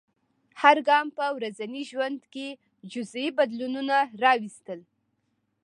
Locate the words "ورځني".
1.35-1.83